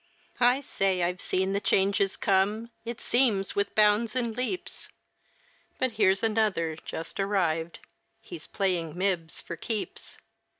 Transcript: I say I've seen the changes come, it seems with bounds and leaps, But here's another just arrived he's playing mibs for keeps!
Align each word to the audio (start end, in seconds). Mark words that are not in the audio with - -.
I 0.39 0.61
say 0.61 1.03
I've 1.03 1.21
seen 1.21 1.53
the 1.53 1.61
changes 1.61 2.17
come, 2.17 2.71
it 2.85 2.99
seems 2.99 3.55
with 3.55 3.75
bounds 3.75 4.15
and 4.15 4.35
leaps, 4.35 4.89
But 5.77 5.91
here's 5.91 6.23
another 6.23 6.75
just 6.75 7.19
arrived 7.19 7.81
he's 8.19 8.47
playing 8.47 8.95
mibs 8.97 9.39
for 9.41 9.55
keeps! 9.55 10.17